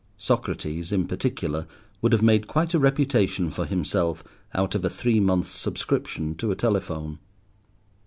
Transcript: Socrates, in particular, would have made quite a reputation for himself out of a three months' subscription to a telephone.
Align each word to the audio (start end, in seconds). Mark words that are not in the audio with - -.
Socrates, 0.17 0.91
in 0.91 1.05
particular, 1.05 1.67
would 2.01 2.11
have 2.11 2.23
made 2.23 2.47
quite 2.47 2.73
a 2.73 2.79
reputation 2.79 3.51
for 3.51 3.67
himself 3.67 4.23
out 4.55 4.73
of 4.73 4.83
a 4.83 4.89
three 4.89 5.19
months' 5.19 5.49
subscription 5.51 6.33
to 6.37 6.49
a 6.51 6.55
telephone. 6.55 7.19